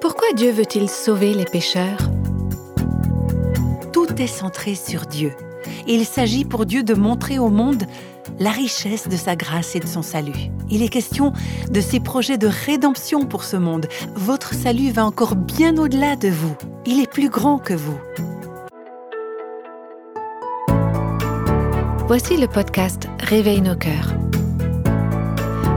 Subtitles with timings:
[0.00, 1.98] Pourquoi Dieu veut-il sauver les pécheurs?
[3.92, 5.32] Tout est centré sur Dieu.
[5.88, 7.84] il s'agit pour Dieu de montrer au monde
[8.38, 10.52] la richesse de sa grâce et de son salut.
[10.70, 11.32] Il est question
[11.70, 13.88] de ses projets de rédemption pour ce monde.
[14.14, 16.54] Votre salut va encore bien au-delà de vous.
[16.86, 17.98] Il est plus grand que vous.
[22.06, 24.14] Voici le podcast Réveille nos cœurs.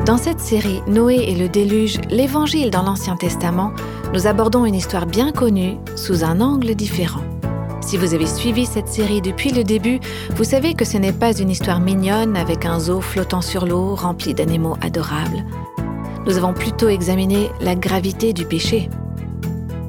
[0.05, 3.71] Dans cette série Noé et le déluge, l'Évangile dans l'Ancien Testament,
[4.14, 7.21] nous abordons une histoire bien connue sous un angle différent.
[7.79, 10.00] Si vous avez suivi cette série depuis le début,
[10.36, 13.96] vous savez que ce n'est pas une histoire mignonne avec un zoo flottant sur l'eau
[13.96, 15.46] rempli d'animaux adorables.
[16.25, 18.89] Nous avons plutôt examiné la gravité du péché.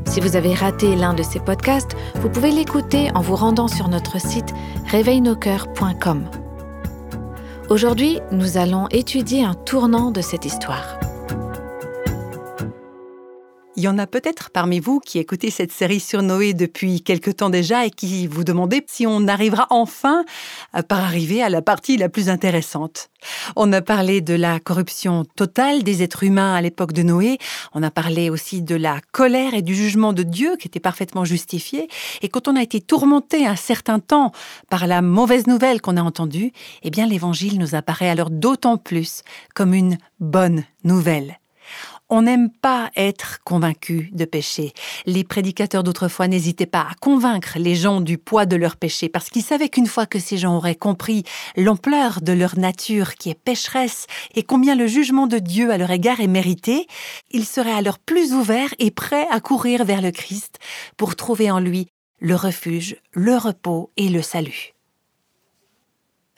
[0.06, 3.88] Si vous avez raté l'un de ces podcasts, vous pouvez l'écouter en vous rendant sur
[3.88, 4.54] notre site
[4.90, 6.24] réveilnoscoeurs.com.
[7.68, 11.01] Aujourd'hui, nous allons étudier un tournant de cette histoire.
[13.82, 17.32] Il y en a peut-être parmi vous qui écoutez cette série sur Noé depuis quelque
[17.32, 20.24] temps déjà et qui vous demandez si on arrivera enfin
[20.86, 23.10] par arriver à la partie la plus intéressante.
[23.56, 27.38] On a parlé de la corruption totale des êtres humains à l'époque de Noé,
[27.74, 31.24] on a parlé aussi de la colère et du jugement de Dieu qui était parfaitement
[31.24, 31.88] justifié,
[32.20, 34.30] et quand on a été tourmenté un certain temps
[34.70, 36.52] par la mauvaise nouvelle qu'on a entendue,
[36.84, 39.22] eh bien l'évangile nous apparaît alors d'autant plus
[39.56, 41.40] comme une bonne nouvelle.
[42.14, 44.74] On n'aime pas être convaincu de péché.
[45.06, 49.30] Les prédicateurs d'autrefois n'hésitaient pas à convaincre les gens du poids de leur péché parce
[49.30, 51.24] qu'ils savaient qu'une fois que ces gens auraient compris
[51.56, 55.90] l'ampleur de leur nature qui est pécheresse et combien le jugement de Dieu à leur
[55.90, 56.86] égard est mérité,
[57.30, 60.58] ils seraient alors plus ouverts et prêts à courir vers le Christ
[60.98, 61.86] pour trouver en lui
[62.20, 64.71] le refuge, le repos et le salut.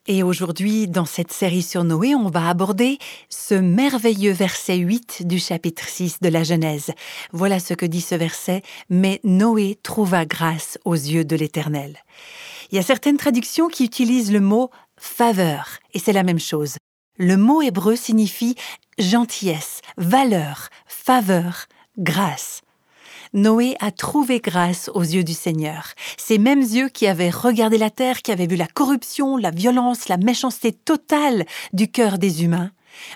[0.06, 2.98] Et aujourd'hui, dans cette série sur Noé, on va aborder
[3.30, 6.90] ce merveilleux verset 8 du chapitre 6 de la Genèse.
[7.32, 11.96] Voilà ce que dit ce verset, Mais Noé trouva grâce aux yeux de l'Éternel.
[12.70, 16.76] Il y a certaines traductions qui utilisent le mot faveur, et c'est la même chose.
[17.16, 18.56] Le mot hébreu signifie
[18.98, 21.64] gentillesse, valeur, faveur,
[21.96, 22.60] grâce.
[23.34, 25.88] Noé a trouvé grâce aux yeux du Seigneur.
[26.16, 30.08] Ces mêmes yeux qui avaient regardé la terre, qui avaient vu la corruption, la violence,
[30.08, 32.70] la méchanceté totale du cœur des humains.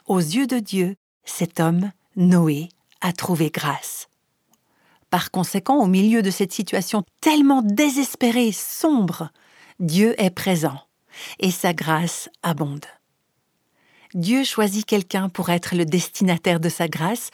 [0.07, 2.69] Aux yeux de Dieu, cet homme, Noé,
[3.01, 4.09] a trouvé grâce.
[5.09, 9.31] Par conséquent, au milieu de cette situation tellement désespérée, sombre,
[9.79, 10.81] Dieu est présent
[11.39, 12.87] et sa grâce abonde.
[14.15, 17.31] Dieu choisit quelqu'un pour être le destinataire de sa grâce,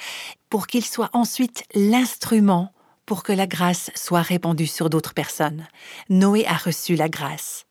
[0.50, 2.72] pour qu'il soit ensuite l'instrument
[3.06, 5.66] pour que la grâce soit répandue sur d'autres personnes.
[6.08, 7.66] Noé a reçu la grâce.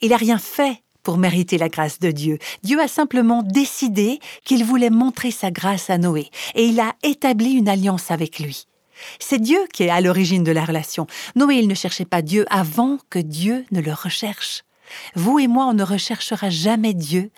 [0.00, 2.38] Il n'a rien fait pour mériter la grâce de Dieu.
[2.62, 7.52] Dieu a simplement décidé qu'il voulait montrer sa grâce à Noé, et il a établi
[7.52, 8.66] une alliance avec lui.
[9.20, 11.06] C'est Dieu qui est à l'origine de la relation.
[11.34, 14.62] Noé, il ne cherchait pas Dieu avant que Dieu ne le recherche.
[15.14, 17.30] Vous et moi, on ne recherchera jamais Dieu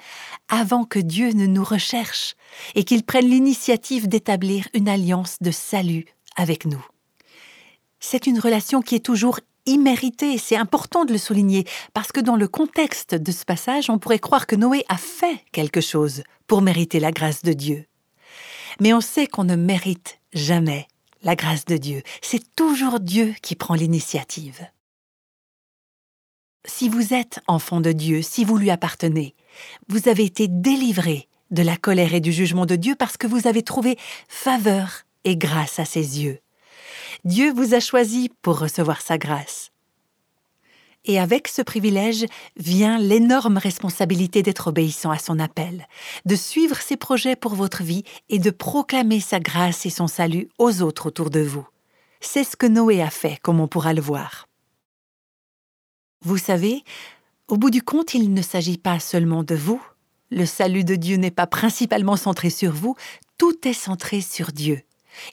[0.48, 2.34] avant que Dieu ne nous recherche
[2.74, 6.84] et qu'il prenne l'initiative d'établir une alliance de salut avec nous.
[8.00, 12.36] C'est une relation qui est toujours imméritée, c'est important de le souligner, parce que dans
[12.36, 16.62] le contexte de ce passage, on pourrait croire que Noé a fait quelque chose pour
[16.62, 17.84] mériter la grâce de Dieu.
[18.80, 20.88] Mais on sait qu'on ne mérite jamais
[21.22, 24.66] la grâce de Dieu, c'est toujours Dieu qui prend l'initiative.
[26.68, 29.34] Si vous êtes enfant de Dieu, si vous lui appartenez,
[29.88, 33.48] vous avez été délivré de la colère et du jugement de Dieu parce que vous
[33.48, 33.98] avez trouvé
[34.28, 36.40] faveur et grâce à ses yeux.
[37.24, 39.72] Dieu vous a choisi pour recevoir sa grâce.
[41.06, 42.26] Et avec ce privilège
[42.58, 45.88] vient l'énorme responsabilité d'être obéissant à son appel,
[46.26, 50.50] de suivre ses projets pour votre vie et de proclamer sa grâce et son salut
[50.58, 51.66] aux autres autour de vous.
[52.20, 54.47] C'est ce que Noé a fait, comme on pourra le voir.
[56.22, 56.82] Vous savez,
[57.48, 59.80] au bout du compte, il ne s'agit pas seulement de vous.
[60.30, 62.96] Le salut de Dieu n'est pas principalement centré sur vous,
[63.38, 64.82] tout est centré sur Dieu.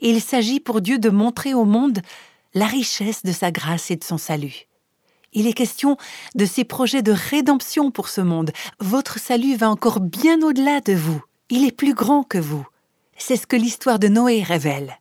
[0.01, 1.99] Il s'agit pour Dieu de montrer au monde
[2.53, 4.67] la richesse de sa grâce et de son salut.
[5.33, 5.97] Il est question
[6.35, 8.51] de ses projets de rédemption pour ce monde.
[8.79, 11.21] Votre salut va encore bien au-delà de vous.
[11.49, 12.65] Il est plus grand que vous.
[13.17, 14.97] C'est ce que l'histoire de Noé révèle.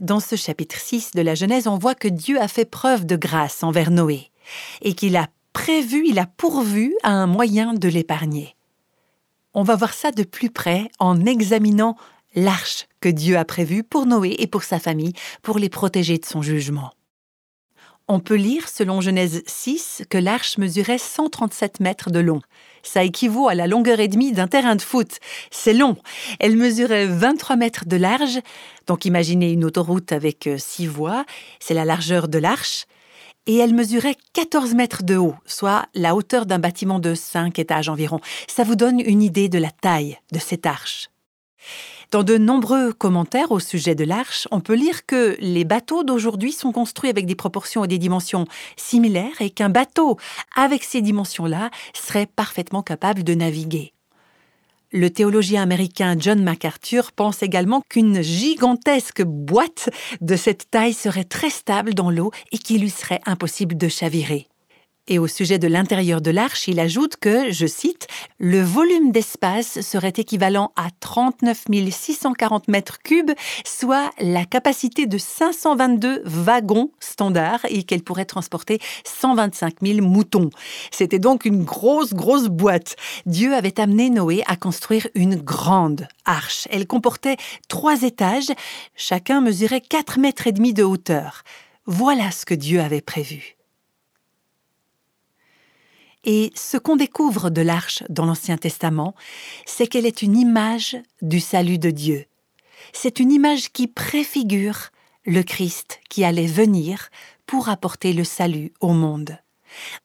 [0.00, 3.16] Dans ce chapitre 6 de la Genèse, on voit que Dieu a fait preuve de
[3.16, 4.29] grâce envers Noé
[4.82, 8.56] et qu'il a prévu, il a pourvu à un moyen de l'épargner.
[9.54, 11.96] On va voir ça de plus près en examinant
[12.34, 15.12] l'arche que Dieu a prévue pour Noé et pour sa famille
[15.42, 16.92] pour les protéger de son jugement.
[18.12, 22.40] On peut lire, selon Genèse 6, que l'arche mesurait 137 mètres de long.
[22.82, 25.18] Ça équivaut à la longueur et demie d'un terrain de foot.
[25.52, 25.96] C'est long.
[26.40, 28.40] Elle mesurait 23 mètres de large.
[28.88, 31.24] Donc imaginez une autoroute avec euh, six voies.
[31.60, 32.86] C'est la largeur de l'arche.
[33.46, 37.88] Et elle mesurait 14 mètres de haut, soit la hauteur d'un bâtiment de 5 étages
[37.88, 38.20] environ.
[38.48, 41.10] Ça vous donne une idée de la taille de cette arche.
[42.10, 46.50] Dans de nombreux commentaires au sujet de l'arche, on peut lire que les bateaux d'aujourd'hui
[46.50, 48.46] sont construits avec des proportions et des dimensions
[48.76, 50.18] similaires et qu'un bateau
[50.56, 53.92] avec ces dimensions-là serait parfaitement capable de naviguer.
[54.92, 59.88] Le théologien américain John MacArthur pense également qu'une gigantesque boîte
[60.20, 64.49] de cette taille serait très stable dans l'eau et qu'il lui serait impossible de chavirer.
[65.12, 68.06] Et au sujet de l'intérieur de l'arche, il ajoute que, je cite,
[68.38, 73.32] le volume d'espace serait équivalent à 39 640 mètres cubes,
[73.64, 80.50] soit la capacité de 522 wagons standards et qu'elle pourrait transporter 125 000 moutons.
[80.92, 82.94] C'était donc une grosse, grosse boîte.
[83.26, 86.68] Dieu avait amené Noé à construire une grande arche.
[86.70, 87.36] Elle comportait
[87.66, 88.52] trois étages,
[88.94, 91.42] chacun mesurait 4 mètres et demi de hauteur.
[91.86, 93.56] Voilà ce que Dieu avait prévu.
[96.24, 99.14] Et ce qu'on découvre de l'arche dans l'Ancien Testament,
[99.66, 102.26] c'est qu'elle est une image du salut de Dieu.
[102.92, 104.90] C'est une image qui préfigure
[105.24, 107.08] le Christ qui allait venir
[107.46, 109.38] pour apporter le salut au monde.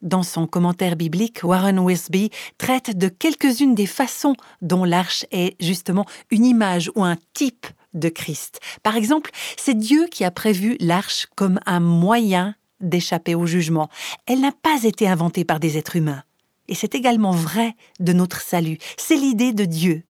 [0.00, 6.06] Dans son commentaire biblique, Warren Wisby traite de quelques-unes des façons dont l'arche est justement
[6.30, 8.60] une image ou un type de Christ.
[8.82, 13.88] Par exemple, c'est Dieu qui a prévu l'arche comme un moyen d'échapper au jugement.
[14.26, 16.22] Elle n'a pas été inventée par des êtres humains.
[16.68, 18.78] Et c'est également vrai de notre salut.
[18.96, 20.02] C'est l'idée de Dieu.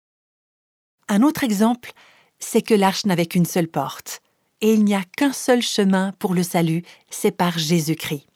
[1.08, 1.92] Un autre exemple,
[2.38, 4.20] c'est que l'arche n'avait qu'une seule porte.
[4.60, 8.26] Et il n'y a qu'un seul chemin pour le salut, c'est par Jésus-Christ.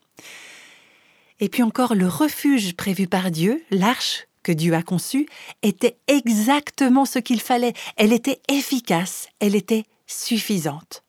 [1.40, 5.26] Et puis encore, le refuge prévu par Dieu, l'arche que Dieu a conçue,
[5.62, 7.72] était exactement ce qu'il fallait.
[7.96, 11.02] Elle était efficace, elle était suffisante.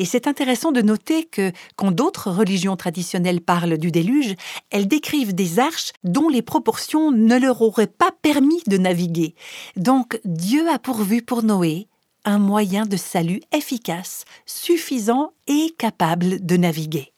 [0.00, 4.34] Et c'est intéressant de noter que, quand d'autres religions traditionnelles parlent du déluge,
[4.70, 9.34] elles décrivent des arches dont les proportions ne leur auraient pas permis de naviguer.
[9.76, 11.86] Donc Dieu a pourvu pour Noé
[12.24, 17.12] un moyen de salut efficace, suffisant et capable de naviguer.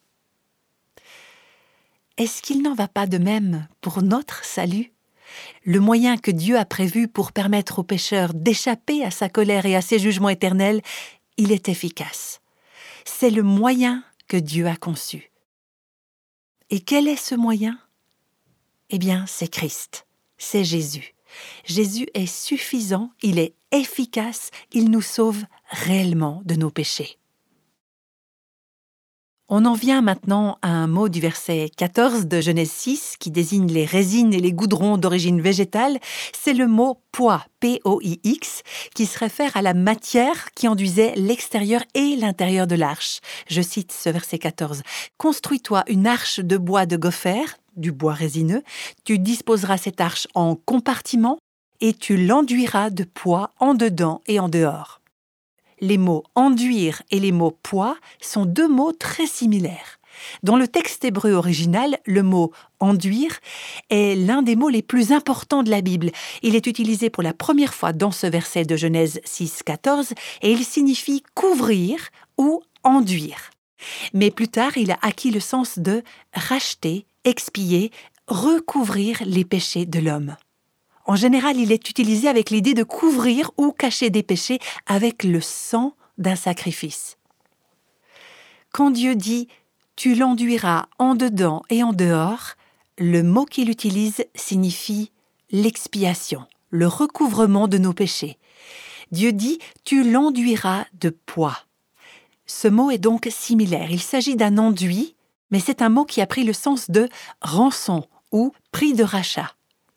[2.17, 4.91] Est-ce qu'il n'en va pas de même pour notre salut?
[5.63, 9.77] Le moyen que Dieu a prévu pour permettre aux pécheurs d'échapper à sa colère et
[9.77, 10.81] à ses jugements éternels,
[11.37, 12.41] il est efficace
[13.05, 15.31] c'est le moyen que Dieu a conçu.
[16.69, 17.79] Et quel est ce moyen?
[18.89, 20.07] Eh bien, c'est Christ,
[20.37, 21.13] c'est Jésus.
[21.65, 27.17] Jésus est suffisant, il est efficace, il nous sauve réellement de nos péchés.
[29.49, 33.67] On en vient maintenant à un mot du verset 14 de Genèse 6 qui désigne
[33.67, 35.99] les résines et les goudrons d'origine végétale.
[36.31, 38.63] C'est le mot poix, P-O-I-X,
[38.95, 43.19] qui se réfère à la matière qui enduisait l'extérieur et l'intérieur de l'arche.
[43.49, 44.81] Je cite ce verset 14.
[45.17, 47.43] Construis-toi une arche de bois de gopher,
[47.75, 48.63] du bois résineux.
[49.03, 51.37] Tu disposeras cette arche en compartiments
[51.81, 55.02] et tu l'enduiras de poids en dedans et en dehors
[55.83, 59.99] les mots enduire et les mots poids sont deux mots très similaires.
[60.41, 63.39] Dans le texte hébreu original, le mot enduire
[63.89, 66.11] est l'un des mots les plus importants de la Bible.
[66.41, 70.51] Il est utilisé pour la première fois dans ce verset de Genèse 6, 14 et
[70.51, 71.97] il signifie couvrir
[72.37, 73.51] ou enduire.
[74.13, 76.01] Mais plus tard, il a acquis le sens de
[76.33, 77.91] racheter, expier,
[78.27, 80.37] recouvrir les péchés de l'homme.
[81.05, 85.41] En général, il est utilisé avec l'idée de couvrir ou cacher des péchés avec le
[85.41, 87.17] sang d'un sacrifice.
[88.71, 89.47] Quand Dieu dit
[89.95, 92.53] Tu l'enduiras en dedans et en dehors,
[92.97, 95.11] le mot qu'il utilise signifie
[95.51, 98.37] l'expiation, le recouvrement de nos péchés.
[99.11, 101.57] Dieu dit Tu l'enduiras de poids.
[102.45, 103.91] Ce mot est donc similaire.
[103.91, 105.15] Il s'agit d'un enduit,
[105.51, 107.09] mais c'est un mot qui a pris le sens de
[107.41, 109.53] rançon ou prix de rachat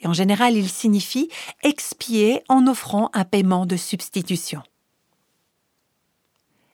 [0.06, 1.28] en général il signifie
[1.62, 4.62] expier en offrant un paiement de substitution.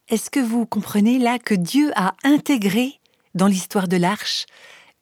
[0.08, 3.00] Est-ce que vous comprenez là que Dieu a intégré
[3.34, 4.46] dans l'histoire de l'arche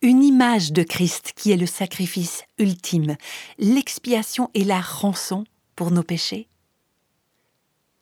[0.03, 3.17] une image de Christ qui est le sacrifice ultime,
[3.59, 5.45] l'expiation et la rançon
[5.75, 6.49] pour nos péchés?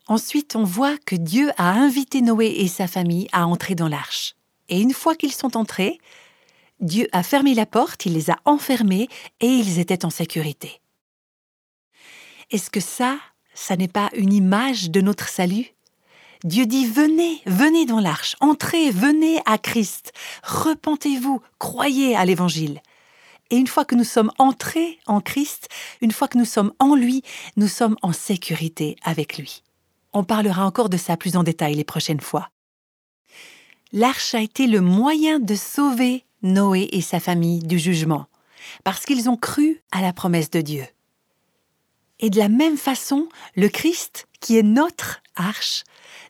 [0.07, 4.35] Ensuite, on voit que Dieu a invité Noé et sa famille à entrer dans l'arche.
[4.69, 5.99] Et une fois qu'ils sont entrés,
[6.81, 9.09] Dieu a fermé la porte, il les a enfermés
[9.41, 10.81] et ils étaient en sécurité.
[12.51, 13.19] Est-ce que ça,
[13.53, 15.75] ça n'est pas une image de notre salut?
[16.45, 20.13] Dieu dit Venez, venez dans l'arche, entrez, venez à Christ,
[20.45, 22.81] repentez-vous, croyez à l'Évangile.
[23.51, 25.69] Et une fois que nous sommes entrés en Christ,
[26.01, 27.23] une fois que nous sommes en lui,
[27.57, 29.63] nous sommes en sécurité avec lui.
[30.13, 32.51] On parlera encore de ça plus en détail les prochaines fois.
[33.93, 38.27] L'arche a été le moyen de sauver Noé et sa famille du jugement,
[38.85, 40.85] parce qu'ils ont cru à la promesse de Dieu.
[42.21, 45.85] Et de la même façon, le Christ, qui est notre arche,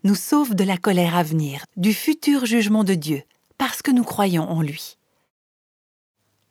[0.04, 3.22] nous sauve de la colère à venir, du futur jugement de Dieu,
[3.56, 4.96] parce que nous croyons en lui.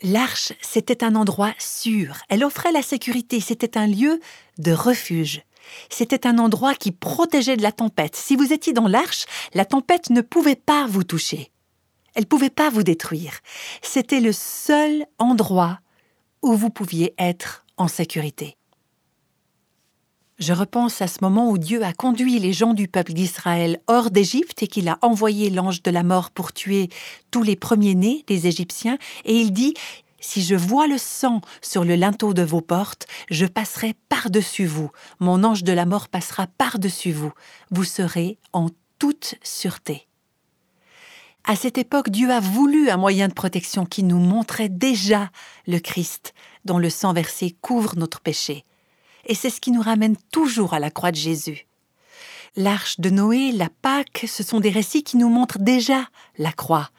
[0.03, 4.19] L'arche, c'était un endroit sûr, elle offrait la sécurité, c'était un lieu
[4.59, 5.41] de refuge.
[5.89, 8.15] C'était un endroit qui protégeait de la tempête.
[8.15, 11.51] Si vous étiez dans l'arche, la tempête ne pouvait pas vous toucher.
[12.17, 13.41] Elle ne pouvait pas vous détruire.
[13.83, 15.81] C'était le seul endroit
[16.41, 18.57] où vous pouviez être en sécurité.
[20.39, 24.09] Je repense à ce moment où Dieu a conduit les gens du peuple d'Israël hors
[24.09, 26.89] d'Égypte et qu'il a envoyé l'ange de la mort pour tuer
[27.29, 29.75] tous les premiers-nés des Égyptiens, et il dit
[30.19, 34.89] Si je vois le sang sur le linteau de vos portes, je passerai par-dessus vous,
[35.19, 37.31] mon ange de la mort passera par-dessus vous,
[37.69, 40.07] vous serez en toute sûreté.
[41.47, 45.31] À cette époque, Dieu a voulu un moyen de protection qui nous montrait déjà
[45.65, 46.33] le Christ,
[46.65, 48.63] dont le sang versé couvre notre péché
[49.27, 51.67] et c'est ce qui nous ramène toujours à la croix de Jésus.
[52.55, 56.07] L'arche de Noé, la Pâque, ce sont des récits qui nous montrent déjà
[56.39, 56.89] la croix,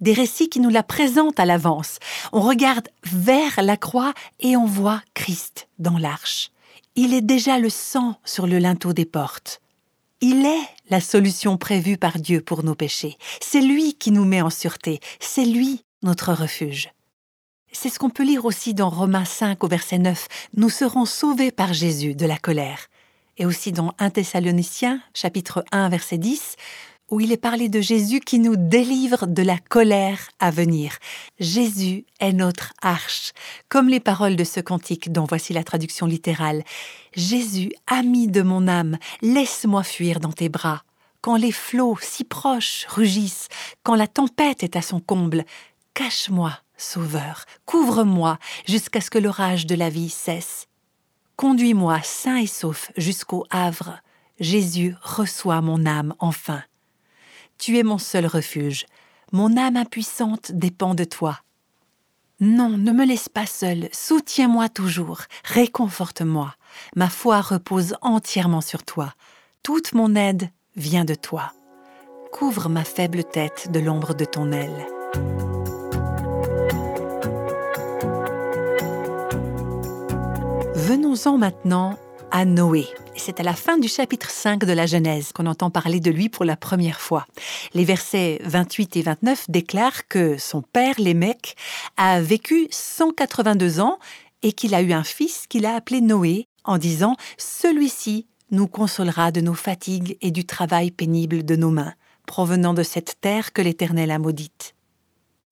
[0.00, 1.98] des récits qui nous la présentent à l'avance.
[2.32, 6.50] On regarde vers la croix et on voit Christ dans l'arche.
[6.96, 9.60] Il est déjà le sang sur le linteau des portes.
[10.22, 13.18] Il est la solution prévue par Dieu pour nos péchés.
[13.42, 15.00] C'est lui qui nous met en sûreté.
[15.20, 16.88] C'est lui notre refuge.
[17.70, 20.26] C'est ce qu'on peut lire aussi dans Romains 5 au verset 9.
[20.56, 22.86] Nous serons sauvés par Jésus de la colère.
[23.36, 26.56] Et aussi dans 1 Thessaloniciens chapitre 1 verset 10
[27.10, 30.98] où il est parlé de Jésus qui nous délivre de la colère à venir.
[31.38, 33.32] Jésus est notre arche,
[33.68, 36.64] comme les paroles de ce cantique dont voici la traduction littérale.
[37.14, 40.82] Jésus, ami de mon âme, laisse-moi fuir dans tes bras.
[41.20, 43.48] Quand les flots si proches rugissent,
[43.82, 45.44] quand la tempête est à son comble,
[45.94, 50.66] cache-moi Sauveur, couvre-moi jusqu'à ce que l'orage de la vie cesse.
[51.36, 54.00] Conduis-moi sain et sauf jusqu'au Havre.
[54.40, 56.62] Jésus, reçois mon âme enfin.
[57.58, 58.86] Tu es mon seul refuge.
[59.32, 61.40] Mon âme impuissante dépend de toi.
[62.40, 66.54] Non, ne me laisse pas seul, soutiens-moi toujours, réconforte-moi.
[66.94, 69.14] Ma foi repose entièrement sur toi.
[69.62, 71.52] Toute mon aide vient de toi.
[72.32, 74.86] Couvre ma faible tête de l'ombre de ton aile.
[80.74, 81.98] Venons-en maintenant
[82.30, 82.86] à Noé.
[83.16, 86.28] C'est à la fin du chapitre 5 de la Genèse qu'on entend parler de lui
[86.28, 87.26] pour la première fois.
[87.74, 91.56] Les versets 28 et 29 déclarent que son père, Lémec,
[91.96, 93.98] a vécu 182 ans
[94.42, 99.32] et qu'il a eu un fils qu'il a appelé Noé en disant Celui-ci nous consolera
[99.32, 101.94] de nos fatigues et du travail pénible de nos mains,
[102.26, 104.74] provenant de cette terre que l'Éternel a maudite.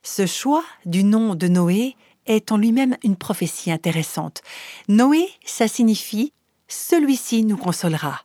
[0.03, 4.43] Ce choix du nom de Noé est en lui-même une prophétie intéressante.
[4.89, 6.34] Noé, ça signifie
[6.69, 8.23] celui-ci nous consolera.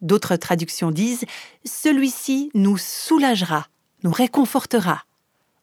[0.00, 1.24] D'autres traductions disent
[1.64, 3.66] celui-ci nous soulagera,
[4.04, 5.04] nous réconfortera.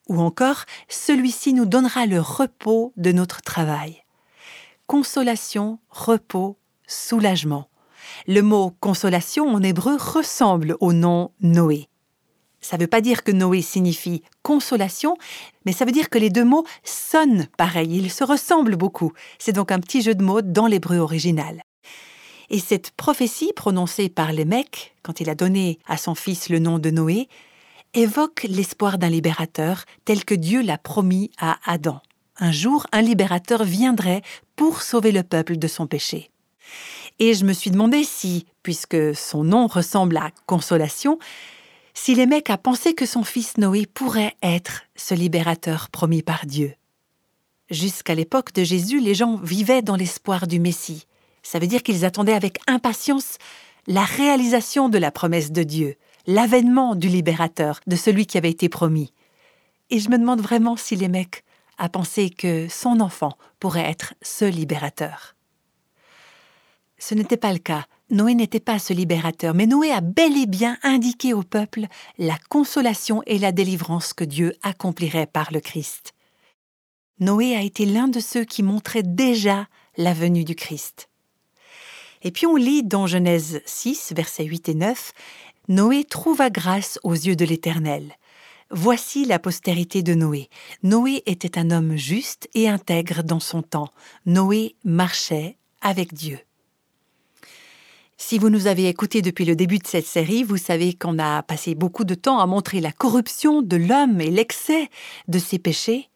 [0.07, 4.03] Ou encore celui-ci nous donnera le repos de notre travail.
[4.87, 7.69] Consolation, repos, soulagement.
[8.27, 11.87] Le mot consolation en hébreu ressemble au nom Noé.
[12.61, 15.17] Ça ne veut pas dire que Noé signifie consolation,
[15.65, 19.11] mais ça veut dire que les deux mots sonnent pareil, ils se ressemblent beaucoup.
[19.37, 21.61] C'est donc un petit jeu de mots dans l'hébreu original.
[22.49, 26.79] Et cette prophétie prononcée par Lémec, quand il a donné à son fils le nom
[26.79, 27.27] de Noé,
[27.93, 32.01] évoque l'espoir d'un libérateur tel que Dieu l'a promis à Adam.
[32.37, 34.21] Un jour, un libérateur viendrait
[34.55, 36.29] pour sauver le peuple de son péché.
[37.19, 41.17] Et je me suis demandé si, puisque son nom ressemble à consolation,
[41.93, 46.73] si Lémec a pensé que son fils Noé pourrait être ce libérateur promis par Dieu.
[47.69, 51.07] Jusqu'à l'époque de Jésus, les gens vivaient dans l'espoir du Messie.
[51.45, 53.37] Ça veut dire qu'ils attendaient avec impatience
[53.85, 58.67] la réalisation de la promesse de Dieu, l'avènement du libérateur, de celui qui avait été
[58.67, 59.13] promis.
[59.91, 61.43] Et je me demande vraiment si Lémec
[61.77, 65.35] a pensé que son enfant pourrait être ce libérateur.
[66.97, 67.85] Ce n'était pas le cas.
[68.09, 71.85] Noé n'était pas ce libérateur, mais Noé a bel et bien indiqué au peuple
[72.17, 76.15] la consolation et la délivrance que Dieu accomplirait par le Christ.
[77.19, 81.07] Noé a été l'un de ceux qui montraient déjà la venue du Christ.
[82.25, 85.13] Et puis on lit dans Genèse 6, versets 8 et 9,
[85.67, 88.17] Noé trouva grâce aux yeux de l'Éternel.
[88.71, 90.49] Voici la postérité de Noé.
[90.81, 93.89] Noé était un homme juste et intègre dans son temps.
[94.25, 96.39] Noé marchait avec Dieu.
[98.17, 101.43] Si vous nous avez écoutés depuis le début de cette série, vous savez qu'on a
[101.43, 104.89] passé beaucoup de temps à montrer la corruption de l'homme et l'excès
[105.27, 106.09] de ses péchés.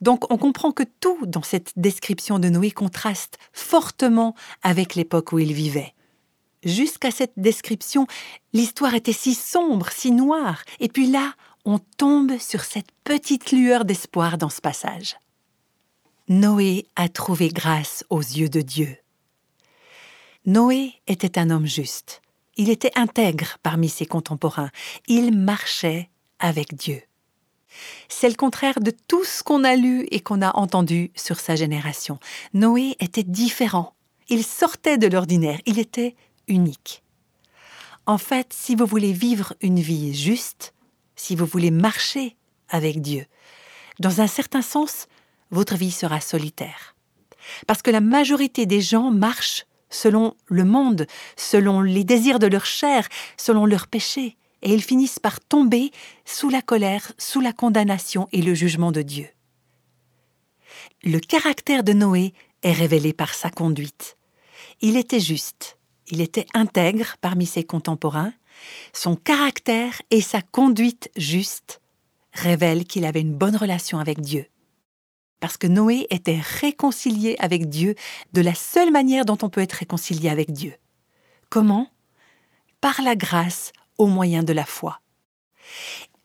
[0.00, 5.38] Donc on comprend que tout dans cette description de Noé contraste fortement avec l'époque où
[5.38, 5.94] il vivait.
[6.64, 8.06] Jusqu'à cette description,
[8.52, 11.32] l'histoire était si sombre, si noire, et puis là,
[11.64, 15.16] on tombe sur cette petite lueur d'espoir dans ce passage.
[16.28, 18.96] Noé a trouvé grâce aux yeux de Dieu.
[20.46, 22.22] Noé était un homme juste.
[22.56, 24.70] Il était intègre parmi ses contemporains.
[25.06, 27.02] Il marchait avec Dieu.
[28.08, 31.56] C'est le contraire de tout ce qu'on a lu et qu'on a entendu sur sa
[31.56, 32.18] génération.
[32.54, 33.94] Noé était différent.
[34.28, 35.60] Il sortait de l'ordinaire.
[35.66, 36.14] Il était
[36.48, 37.02] unique.
[38.06, 40.74] En fait, si vous voulez vivre une vie juste,
[41.16, 42.36] si vous voulez marcher
[42.68, 43.26] avec Dieu,
[43.98, 45.06] dans un certain sens,
[45.50, 46.96] votre vie sera solitaire.
[47.66, 52.64] Parce que la majorité des gens marchent selon le monde, selon les désirs de leur
[52.64, 55.90] chair, selon leurs péchés, et ils finissent par tomber
[56.24, 59.28] sous la colère, sous la condamnation et le jugement de Dieu.
[61.02, 64.16] Le caractère de Noé est révélé par sa conduite.
[64.80, 68.32] Il était juste, il était intègre parmi ses contemporains,
[68.92, 71.80] son caractère et sa conduite juste
[72.32, 74.46] révèlent qu'il avait une bonne relation avec Dieu
[75.40, 77.94] parce que Noé était réconcilié avec Dieu
[78.32, 80.74] de la seule manière dont on peut être réconcilié avec Dieu.
[81.48, 81.88] Comment?
[82.80, 85.00] Par la grâce au moyen de la foi.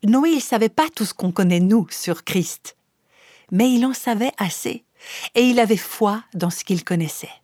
[0.03, 2.77] Noé ne savait pas tout ce qu'on connaît nous sur Christ,
[3.51, 4.85] mais il en savait assez,
[5.35, 7.41] et il avait foi dans ce qu'il connaissait.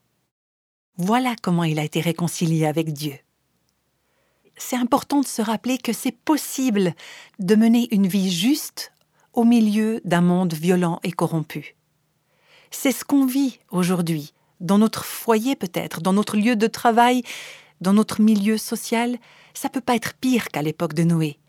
[0.95, 3.15] Voilà comment il a été réconcilié avec Dieu.
[4.55, 6.93] C'est important de se rappeler que c'est possible
[7.39, 8.93] de mener une vie juste
[9.33, 11.75] au milieu d'un monde violent et corrompu.
[12.69, 17.23] C'est ce qu'on vit aujourd'hui, dans notre foyer peut-être, dans notre lieu de travail,
[17.81, 19.17] dans notre milieu social.
[19.53, 21.39] Ça peut pas être pire qu'à l'époque de Noé.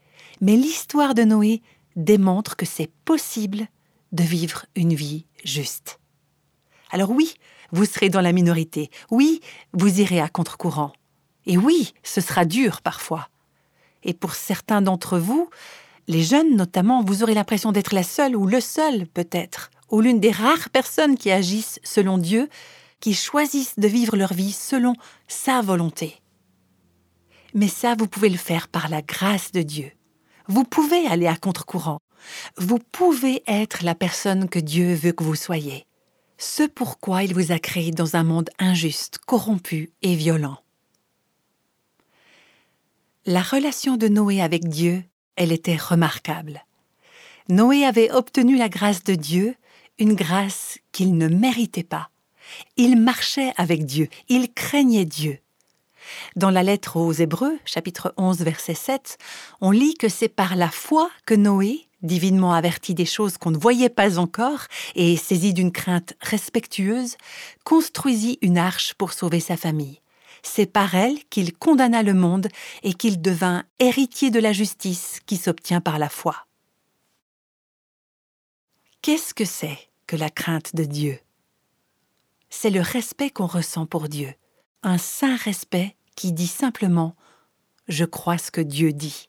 [0.40, 1.62] Mais l'histoire de Noé
[1.94, 3.68] démontre que c'est possible
[4.12, 6.00] de vivre une vie juste.
[6.90, 7.35] Alors oui,
[7.70, 8.90] vous serez dans la minorité.
[9.11, 9.40] Oui,
[9.72, 10.92] vous irez à contre-courant.
[11.46, 13.28] Et oui, ce sera dur parfois.
[14.04, 15.48] Et pour certains d'entre vous,
[16.09, 20.20] les jeunes notamment, vous aurez l'impression d'être la seule ou le seul peut-être, ou l'une
[20.20, 22.48] des rares personnes qui agissent selon Dieu,
[23.00, 24.94] qui choisissent de vivre leur vie selon
[25.28, 26.21] sa volonté.
[27.54, 29.92] Mais ça, vous pouvez le faire par la grâce de Dieu.
[30.48, 32.00] Vous pouvez aller à contre-courant.
[32.56, 35.86] Vous pouvez être la personne que Dieu veut que vous soyez.
[36.38, 40.58] Ce pourquoi il vous a créé dans un monde injuste, corrompu et violent.
[43.26, 45.04] La relation de Noé avec Dieu
[45.36, 46.64] elle était remarquable.
[47.48, 49.54] Noé avait obtenu la grâce de Dieu,
[49.98, 52.10] une grâce qu'il ne méritait pas.
[52.76, 55.38] Il marchait avec Dieu, il craignait Dieu.
[56.37, 59.18] Dans la lettre aux Hébreux, chapitre 11, verset 7,
[59.61, 63.59] on lit que c'est par la foi que Noé, divinement averti des choses qu'on ne
[63.59, 67.16] voyait pas encore et saisi d'une crainte respectueuse,
[67.64, 70.03] construisit une arche pour sauver sa famille
[70.42, 72.48] c'est par elle qu'il condamna le monde
[72.83, 76.46] et qu'il devint héritier de la justice qui s'obtient par la foi.
[79.01, 81.18] Qu'est-ce que c'est que la crainte de Dieu?
[82.51, 84.35] C'est le respect qu'on ressent pour Dieu,
[84.83, 87.16] un saint respect qui dit simplement⁇
[87.88, 89.29] Je crois ce que Dieu dit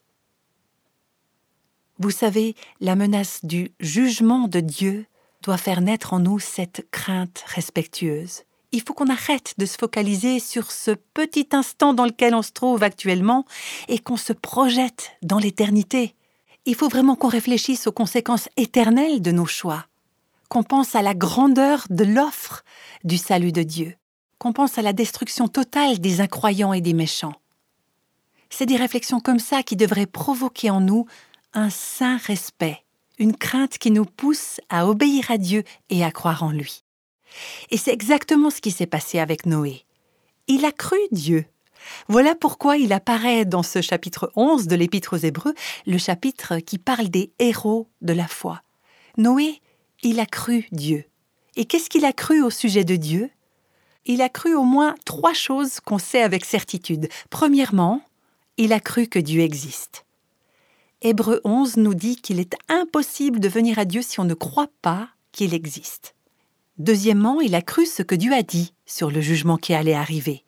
[1.98, 5.06] Vous savez, la menace du jugement de Dieu
[5.42, 8.42] doit faire naître en nous cette crainte respectueuse.
[8.72, 12.50] Il faut qu'on arrête de se focaliser sur ce petit instant dans lequel on se
[12.50, 13.44] trouve actuellement
[13.86, 16.16] et qu'on se projette dans l'éternité.
[16.66, 19.86] Il faut vraiment qu'on réfléchisse aux conséquences éternelles de nos choix,
[20.48, 22.64] qu'on pense à la grandeur de l'offre
[23.04, 23.94] du salut de Dieu,
[24.44, 27.32] qu'on pense à la destruction totale des incroyants et des méchants.
[28.50, 31.06] C'est des réflexions comme ça qui devraient provoquer en nous
[31.54, 32.84] un saint respect,
[33.18, 36.84] une crainte qui nous pousse à obéir à Dieu et à croire en lui.
[37.70, 39.86] Et c'est exactement ce qui s'est passé avec Noé.
[40.46, 41.46] Il a cru Dieu.
[42.08, 45.54] Voilà pourquoi il apparaît dans ce chapitre 11 de l'Épître aux Hébreux,
[45.86, 48.60] le chapitre qui parle des héros de la foi.
[49.16, 49.62] Noé,
[50.02, 51.06] il a cru Dieu.
[51.56, 53.30] Et qu'est-ce qu'il a cru au sujet de Dieu?
[54.06, 57.08] Il a cru au moins trois choses qu'on sait avec certitude.
[57.30, 58.02] Premièrement,
[58.56, 60.04] il a cru que Dieu existe.
[61.00, 64.70] Hébreu 11 nous dit qu'il est impossible de venir à Dieu si on ne croit
[64.82, 66.14] pas qu'il existe.
[66.78, 70.44] Deuxièmement, il a cru ce que Dieu a dit sur le jugement qui allait arriver.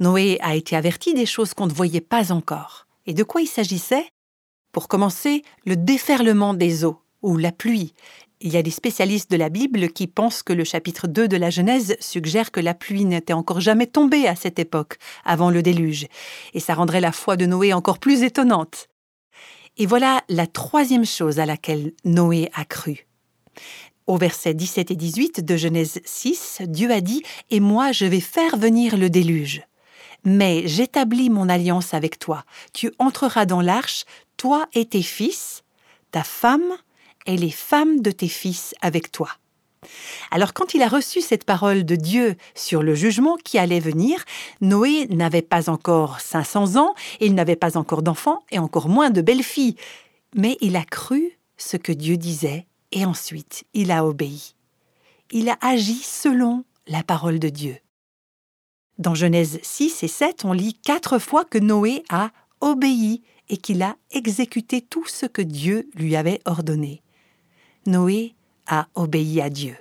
[0.00, 2.86] Noé a été averti des choses qu'on ne voyait pas encore.
[3.06, 4.06] Et de quoi il s'agissait?
[4.72, 7.94] Pour commencer, le déferlement des eaux, ou la pluie.
[8.44, 11.36] Il y a des spécialistes de la Bible qui pensent que le chapitre 2 de
[11.38, 15.62] la Genèse suggère que la pluie n'était encore jamais tombée à cette époque, avant le
[15.62, 16.08] déluge,
[16.52, 18.90] et ça rendrait la foi de Noé encore plus étonnante.
[19.78, 23.06] Et voilà la troisième chose à laquelle Noé a cru.
[24.06, 28.20] Au verset 17 et 18 de Genèse 6, Dieu a dit Et moi je vais
[28.20, 29.62] faire venir le déluge.
[30.22, 32.44] Mais j'établis mon alliance avec toi.
[32.74, 34.04] Tu entreras dans l'arche,
[34.36, 35.64] toi et tes fils,
[36.10, 36.74] ta femme
[37.26, 39.30] et les femmes de tes fils avec toi.
[40.30, 44.24] Alors quand il a reçu cette parole de Dieu sur le jugement qui allait venir,
[44.60, 49.20] Noé n'avait pas encore 500 ans, il n'avait pas encore d'enfants et encore moins de
[49.20, 49.76] belles-filles.
[50.34, 54.54] Mais il a cru ce que Dieu disait et ensuite il a obéi.
[55.30, 57.76] Il a agi selon la parole de Dieu.
[58.98, 63.82] Dans Genèse 6 et 7, on lit quatre fois que Noé a obéi et qu'il
[63.82, 67.03] a exécuté tout ce que Dieu lui avait ordonné.
[67.86, 68.34] Noé
[68.66, 69.76] a obéi à Dieu.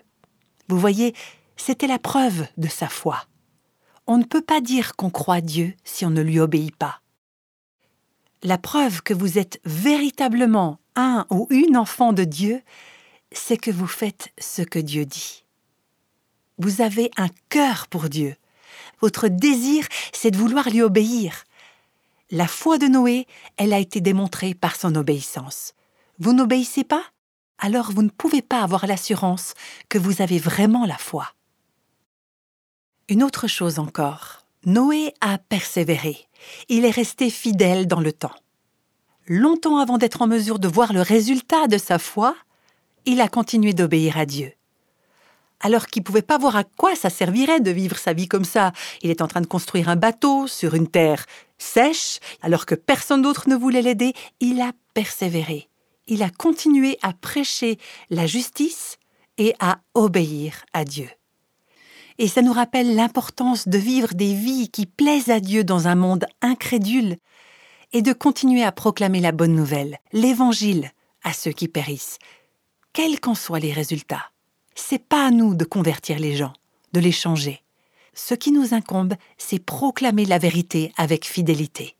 [0.68, 1.14] Vous voyez,
[1.56, 3.26] c'était la preuve de sa foi.
[4.08, 7.02] On ne peut pas dire qu'on croit Dieu si on ne lui obéit pas.
[8.42, 12.62] La preuve que vous êtes véritablement un ou une enfant de Dieu,
[13.32, 15.46] c'est que vous faites ce que Dieu dit.
[16.58, 18.36] Vous avez un cœur pour Dieu.
[19.00, 21.46] Votre désir, c'est de vouloir lui obéir.
[22.32, 25.74] La foi de Noé, elle a été démontrée par son obéissance.
[26.20, 27.04] Vous n'obéissez pas?
[27.66, 29.54] Alors vous ne pouvez pas avoir l'assurance
[29.88, 31.30] que vous avez vraiment la foi.
[33.08, 36.28] Une autre chose encore, Noé a persévéré.
[36.68, 38.36] Il est resté fidèle dans le temps.
[39.28, 42.36] Longtemps avant d'être en mesure de voir le résultat de sa foi,
[43.06, 44.52] il a continué d'obéir à Dieu.
[45.62, 48.44] Alors qu'il ne pouvait pas voir à quoi ça servirait de vivre sa vie comme
[48.44, 48.74] ça.
[49.04, 51.26] Il est en train de construire un bateau sur une terre
[51.58, 55.70] sèche, alors que personne d'autre ne voulait l'aider, il a persévéré.
[56.08, 57.78] Il a continué à prêcher
[58.10, 58.98] la justice
[59.38, 61.10] et à obéir à Dieu.
[62.18, 65.96] Et ça nous rappelle l'importance de vivre des vies qui plaisent à Dieu dans un
[65.96, 67.18] monde incrédule
[67.92, 70.92] et de continuer à proclamer la bonne nouvelle, l'évangile,
[71.24, 72.20] à ceux qui périssent,
[72.92, 74.32] quels qu'en soient les résultats.
[74.76, 76.54] C'est pas à nous de convertir les gens,
[76.94, 77.64] de les changer.
[78.14, 81.96] Ce qui nous incombe, c'est proclamer la vérité avec fidélité.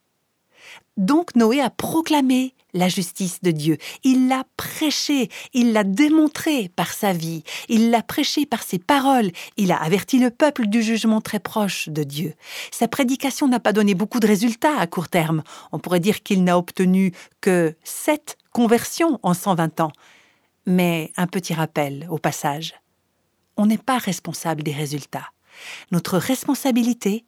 [0.98, 3.78] Donc Noé a proclamé la justice de Dieu.
[4.04, 9.32] Il l'a prêché, il l'a démontré par sa vie, il l'a prêché par ses paroles,
[9.58, 12.34] il a averti le peuple du jugement très proche de Dieu.
[12.72, 15.44] Sa prédication n'a pas donné beaucoup de résultats à court terme.
[15.72, 19.92] On pourrait dire qu'il n'a obtenu que sept conversions en 120 ans,
[20.66, 22.74] mais un petit rappel au passage.
[23.58, 25.30] On n'est pas responsable des résultats.
[25.92, 27.26] Notre responsabilité,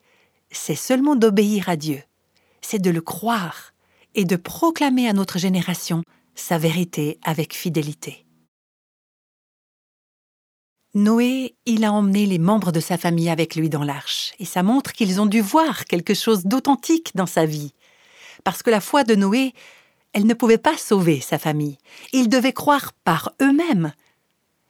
[0.49, 2.01] c'est seulement d'obéir à Dieu,
[2.65, 3.73] c'est de le croire
[4.15, 8.25] et de proclamer à notre génération sa vérité avec fidélité.
[10.95, 14.63] Noé, il a emmené les membres de sa famille avec lui dans l'arche, et ça
[14.63, 17.73] montre qu'ils ont dû voir quelque chose d'authentique dans sa vie.
[18.43, 19.53] Parce que la foi de Noé,
[20.13, 21.77] elle ne pouvait pas sauver sa famille.
[22.13, 23.93] Ils devaient croire par eux-mêmes.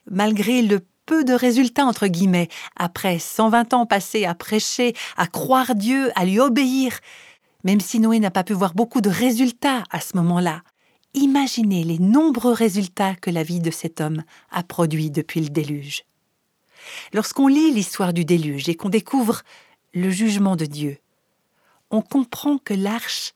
[0.10, 5.76] Malgré le peu de résultats, entre guillemets, après 120 ans passés à prêcher, à croire
[5.76, 7.00] Dieu, à lui obéir,
[7.66, 10.62] même si Noé n'a pas pu voir beaucoup de résultats à ce moment-là,
[11.16, 16.04] imaginez les nombreux résultats que la vie de cet homme a produits depuis le déluge.
[17.12, 19.42] Lorsqu'on lit l'histoire du déluge et qu'on découvre
[19.96, 21.00] le jugement de Dieu,
[21.90, 23.34] on comprend que l'arche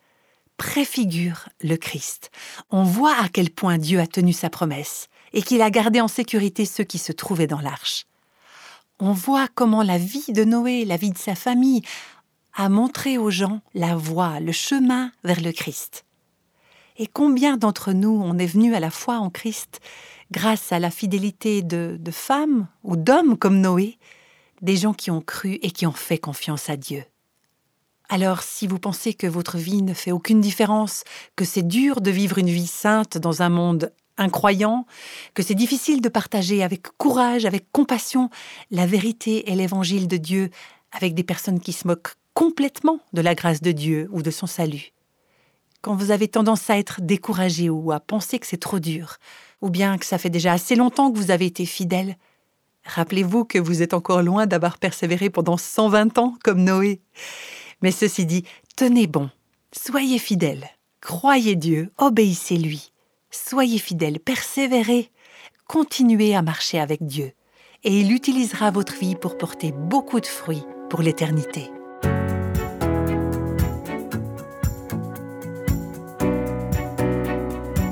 [0.57, 2.29] préfigure le Christ.
[2.69, 6.07] On voit à quel point Dieu a tenu sa promesse et qu'il a gardé en
[6.07, 8.05] sécurité ceux qui se trouvaient dans l'arche.
[8.99, 11.81] On voit comment la vie de Noé, la vie de sa famille,
[12.59, 16.03] a montré aux gens la voie, le chemin vers le Christ.
[16.97, 19.79] Et combien d'entre nous on est venus à la foi en Christ
[20.29, 23.97] grâce à la fidélité de, de femmes ou d'hommes comme Noé,
[24.61, 27.05] des gens qui ont cru et qui ont fait confiance à Dieu.
[28.09, 31.05] Alors si vous pensez que votre vie ne fait aucune différence,
[31.37, 34.85] que c'est dur de vivre une vie sainte dans un monde incroyant,
[35.33, 38.29] que c'est difficile de partager avec courage, avec compassion,
[38.69, 40.49] la vérité et l'évangile de Dieu
[40.91, 44.47] avec des personnes qui se moquent complètement de la grâce de Dieu ou de son
[44.47, 44.93] salut.
[45.81, 49.17] Quand vous avez tendance à être découragé ou à penser que c'est trop dur,
[49.59, 52.15] ou bien que ça fait déjà assez longtemps que vous avez été fidèle,
[52.85, 57.01] rappelez-vous que vous êtes encore loin d'avoir persévéré pendant 120 ans comme Noé.
[57.81, 58.45] Mais ceci dit,
[58.77, 59.29] tenez bon,
[59.73, 60.69] soyez fidèles,
[61.01, 62.93] croyez Dieu, obéissez-lui,
[63.31, 65.11] soyez fidèles, persévérez,
[65.67, 67.33] continuez à marcher avec Dieu,
[67.83, 71.69] et il utilisera votre vie pour porter beaucoup de fruits pour l'éternité.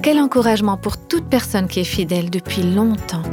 [0.08, 3.24] Quel encouragement pour toute personne qui est fidèle depuis longtemps.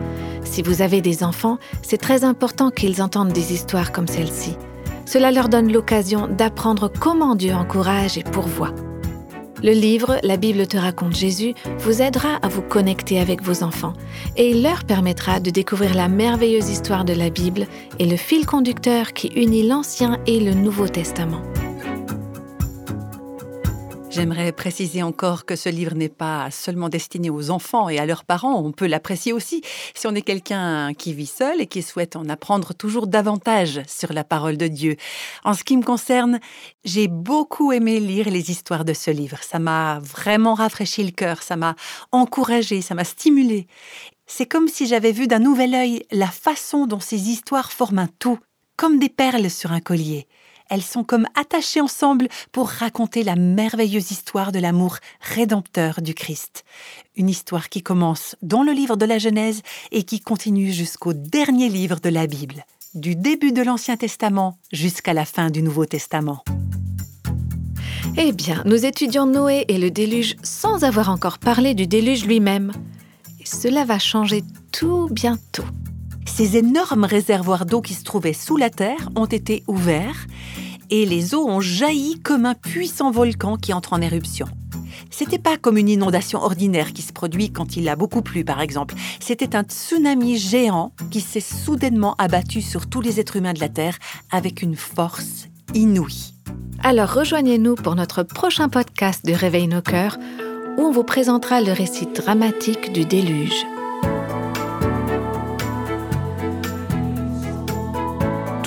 [0.42, 4.56] Si vous avez des enfants, c'est très important qu'ils entendent des histoires comme celle-ci.
[5.06, 8.74] Cela leur donne l'occasion d'apprendre comment Dieu encourage et pourvoit.
[9.62, 13.92] Le livre La Bible te raconte Jésus vous aidera à vous connecter avec vos enfants
[14.36, 17.68] et il leur permettra de découvrir la merveilleuse histoire de la Bible
[18.00, 21.42] et le fil conducteur qui unit l'Ancien et le Nouveau Testament.
[24.14, 28.24] J'aimerais préciser encore que ce livre n'est pas seulement destiné aux enfants et à leurs
[28.24, 29.60] parents, on peut l'apprécier aussi
[29.92, 34.12] si on est quelqu'un qui vit seul et qui souhaite en apprendre toujours davantage sur
[34.12, 34.94] la parole de Dieu.
[35.42, 36.38] En ce qui me concerne,
[36.84, 39.38] j'ai beaucoup aimé lire les histoires de ce livre.
[39.42, 41.74] Ça m'a vraiment rafraîchi le cœur, ça m'a
[42.12, 43.66] encouragé, ça m'a stimulé.
[44.26, 48.08] C'est comme si j'avais vu d'un nouvel œil la façon dont ces histoires forment un
[48.20, 48.38] tout,
[48.76, 50.28] comme des perles sur un collier.
[50.74, 56.64] Elles sont comme attachées ensemble pour raconter la merveilleuse histoire de l'amour rédempteur du Christ.
[57.14, 61.68] Une histoire qui commence dans le livre de la Genèse et qui continue jusqu'au dernier
[61.68, 66.42] livre de la Bible, du début de l'Ancien Testament jusqu'à la fin du Nouveau Testament.
[68.16, 72.72] Eh bien, nous étudions Noé et le déluge sans avoir encore parlé du déluge lui-même.
[73.38, 75.62] Et cela va changer tout bientôt.
[76.26, 80.26] Ces énormes réservoirs d'eau qui se trouvaient sous la terre ont été ouverts
[80.90, 84.46] et les eaux ont jailli comme un puissant volcan qui entre en éruption.
[85.10, 88.60] C'était pas comme une inondation ordinaire qui se produit quand il a beaucoup plu, par
[88.60, 88.94] exemple.
[89.20, 93.68] C'était un tsunami géant qui s'est soudainement abattu sur tous les êtres humains de la
[93.68, 93.98] Terre
[94.30, 96.34] avec une force inouïe.
[96.82, 100.18] Alors rejoignez-nous pour notre prochain podcast de Réveil nos cœurs,
[100.76, 103.64] où on vous présentera le récit dramatique du déluge.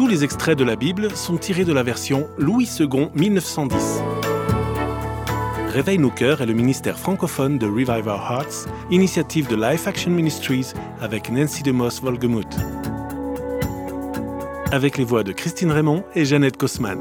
[0.07, 4.01] Tous les extraits de la Bible sont tirés de la version Louis II 1910.
[5.67, 10.11] Réveille nos cœurs est le ministère francophone de Revive Our Hearts, initiative de Life Action
[10.11, 12.55] Ministries avec Nancy DeMoss Volgemuth.
[14.71, 16.99] Avec les voix de Christine Raymond et Jeannette Kosman.